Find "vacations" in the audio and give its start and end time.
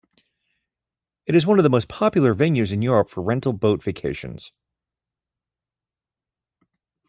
3.83-4.51